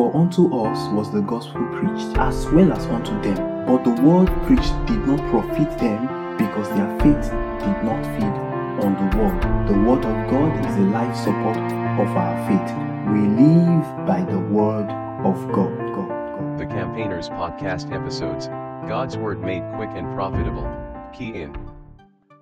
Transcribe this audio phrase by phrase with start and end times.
[0.00, 3.66] For unto us was the gospel preached, as well as unto them.
[3.66, 7.28] But the word preached did not profit them, because their faith
[7.60, 8.36] did not feed
[8.82, 9.68] on the word.
[9.68, 11.58] The word of God is the life support
[12.00, 12.72] of our faith.
[13.12, 14.88] We live by the word
[15.26, 15.76] of God.
[15.76, 16.58] God, God.
[16.58, 18.46] The Campaigners Podcast episodes
[18.88, 20.66] God's Word made quick and profitable.
[21.12, 21.54] Key in.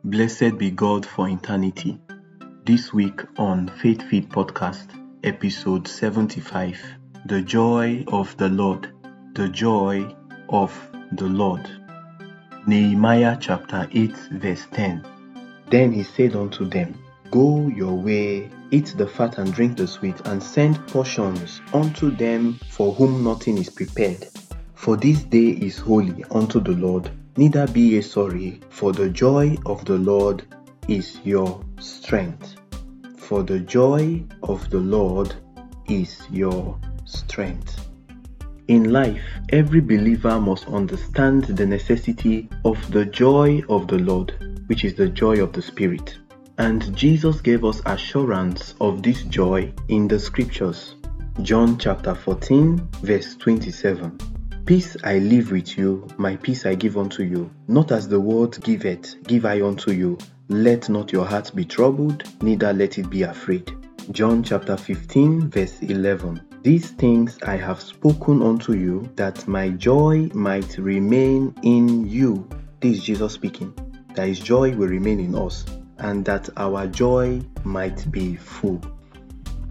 [0.04, 1.98] Blessed be God for eternity.
[2.64, 4.86] This week on Faith Feed Podcast,
[5.24, 6.97] episode 75
[7.28, 8.90] The Joy of the Lord.
[9.34, 10.16] The Joy
[10.48, 10.72] of
[11.12, 11.68] the Lord.
[12.66, 15.04] Nehemiah chapter 8, verse 10.
[15.68, 16.98] Then he said unto them,
[17.30, 22.58] Go your way, eat the fat and drink the sweet, and send portions unto them
[22.70, 24.26] for whom nothing is prepared.
[24.74, 27.10] For this day is holy unto the Lord.
[27.36, 30.44] Neither be ye sorry, for the joy of the Lord
[30.88, 32.56] is your strength.
[33.18, 35.34] For the joy of the Lord
[35.90, 37.88] is your strength.
[38.68, 44.34] In life, every believer must understand the necessity of the joy of the Lord,
[44.66, 46.18] which is the joy of the Spirit.
[46.58, 50.96] And Jesus gave us assurance of this joy in the scriptures.
[51.42, 54.18] John chapter 14, verse 27.
[54.66, 57.50] Peace I leave with you, my peace I give unto you.
[57.68, 60.18] Not as the world giveth, give I unto you.
[60.50, 63.72] Let not your heart be troubled, neither let it be afraid.
[64.10, 66.47] John chapter 15, verse 11.
[66.62, 72.48] These things I have spoken unto you, that my joy might remain in you.
[72.80, 73.72] This is Jesus speaking.
[74.14, 75.64] That his joy will remain in us,
[75.98, 78.82] and that our joy might be full.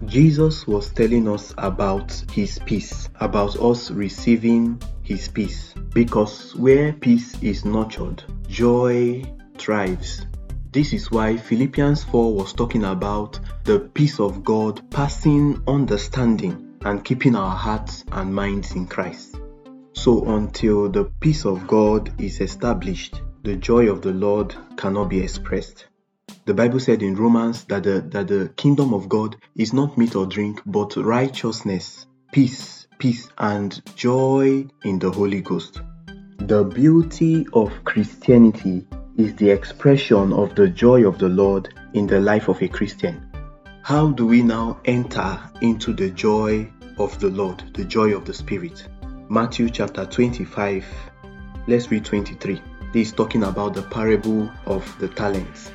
[0.06, 5.74] Jesus was telling us about his peace, about us receiving his peace.
[5.92, 9.22] Because where peace is nurtured, joy
[9.58, 10.24] thrives.
[10.72, 17.04] This is why Philippians 4 was talking about the peace of God passing understanding and
[17.04, 19.36] keeping our hearts and minds in Christ.
[19.92, 25.20] So, until the peace of God is established, the joy of the Lord cannot be
[25.20, 25.86] expressed.
[26.44, 30.16] The Bible said in Romans that the, that the kingdom of God is not meat
[30.16, 35.80] or drink, but righteousness, peace, peace, and joy in the Holy Ghost.
[36.38, 38.86] The beauty of Christianity
[39.16, 43.28] is the expression of the joy of the Lord in the life of a Christian.
[43.82, 48.34] How do we now enter into the joy of the Lord, the joy of the
[48.34, 48.86] Spirit?
[49.28, 50.84] Matthew chapter 25,
[51.66, 52.60] let's read 23.
[52.92, 55.70] This is talking about the parable of the talents.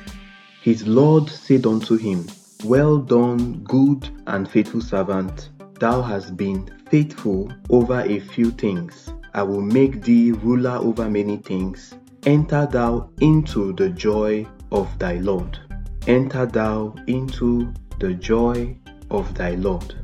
[0.60, 2.26] His Lord said unto him,
[2.64, 5.50] Well done, good and faithful servant.
[5.78, 9.12] Thou hast been faithful over a few things.
[9.34, 11.94] I will make thee ruler over many things.
[12.24, 15.58] Enter thou into the joy of thy Lord.
[16.06, 18.76] Enter thou into the joy
[19.10, 19.94] of thy Lord.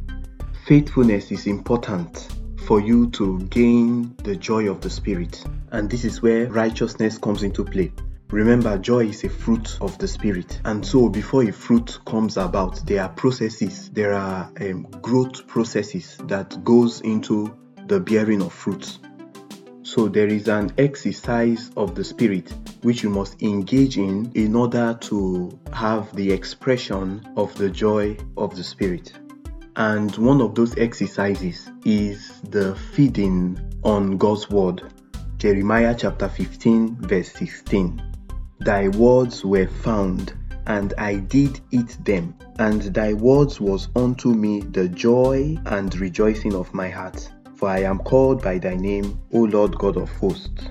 [0.66, 2.28] Faithfulness is important
[2.66, 7.43] for you to gain the joy of the Spirit, and this is where righteousness comes
[7.43, 7.91] into play.
[8.31, 12.87] Remember, joy is a fruit of the Spirit, and so before a fruit comes about,
[12.87, 17.53] there are processes, there are um, growth processes that goes into
[17.87, 19.00] the bearing of fruits.
[19.82, 24.97] So there is an exercise of the Spirit which you must engage in in order
[25.00, 29.12] to have the expression of the joy of the Spirit.
[29.76, 34.82] And one of those exercises is the feeding on God's Word.
[35.38, 38.03] Jeremiah chapter 15, verse 16.
[38.59, 40.34] Thy words were found,
[40.66, 46.54] and I did eat them, and thy words was unto me the joy and rejoicing
[46.54, 47.30] of my heart.
[47.54, 50.69] For I am called by thy name, O Lord God of hosts.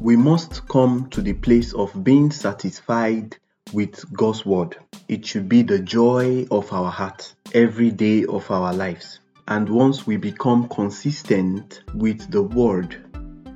[0.00, 3.36] We must come to the place of being satisfied
[3.72, 4.76] with God's word.
[5.08, 9.20] It should be the joy of our heart every day of our lives.
[9.48, 12.96] And once we become consistent with the word,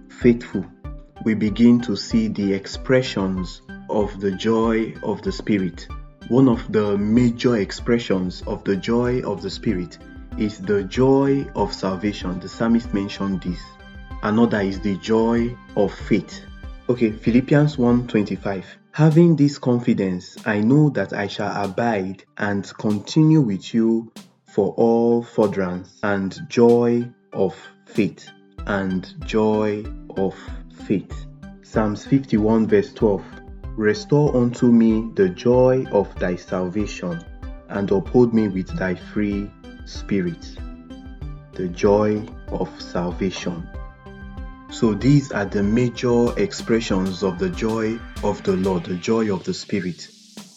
[0.09, 0.67] faithful,
[1.25, 5.87] we begin to see the expressions of the joy of the Spirit.
[6.29, 9.99] One of the major expressions of the joy of the Spirit
[10.39, 12.41] is the joy of salvation.
[12.41, 13.61] The psalmist mentioned this.
[14.23, 16.43] Another is the joy of faith.
[16.89, 18.65] Okay, Philippians 1:25.
[18.97, 24.11] Having this confidence, I know that I shall abide and continue with you
[24.47, 27.55] for all furtherance and joy of
[27.85, 28.27] faith
[28.67, 29.85] and joy
[30.17, 30.35] of
[30.87, 31.27] faith.
[31.61, 33.23] Psalms 51 verse 12.
[33.77, 37.23] Restore unto me the joy of thy salvation
[37.69, 39.51] and uphold me with thy free
[39.85, 40.57] spirit.
[41.53, 43.69] The joy of salvation.
[44.71, 49.45] So these are the major expressions of the joy of the Lord, the joy of
[49.45, 50.09] the Spirit,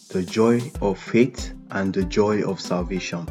[0.10, 3.28] the joy of faith and the joy of salvation.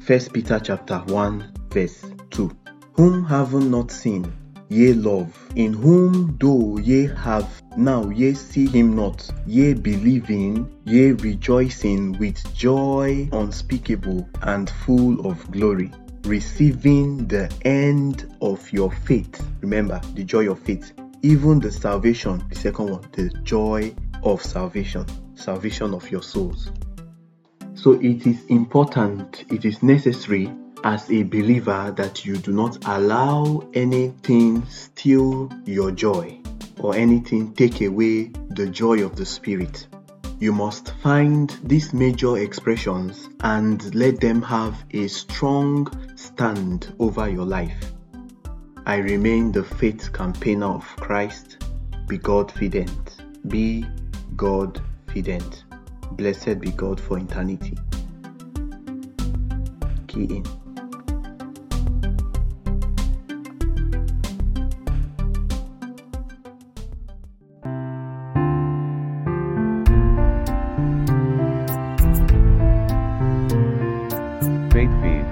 [0.00, 2.50] First Peter chapter 1 verse 2.
[2.94, 4.32] Whom have not seen,
[4.68, 11.12] ye love, in whom though ye have now ye see him not, ye believing, ye
[11.12, 15.92] rejoicing with joy unspeakable and full of glory,
[16.24, 19.44] receiving the end of your faith.
[19.60, 25.06] Remember the joy of faith, even the salvation, the second one, the joy of salvation,
[25.34, 26.70] salvation of your souls.
[27.74, 30.52] So it is important, it is necessary
[30.84, 36.40] as a believer that you do not allow anything steal your joy
[36.78, 39.86] or anything take away the joy of the Spirit.
[40.40, 47.44] You must find these major expressions and let them have a strong stand over your
[47.44, 47.92] life.
[48.86, 51.66] I remain the faith campaigner of Christ.
[52.08, 53.22] Be God fident.
[53.48, 53.84] Be
[54.34, 54.80] God
[55.12, 55.64] fident.
[56.12, 57.76] Blessed be God for eternity.
[60.08, 60.69] Key in.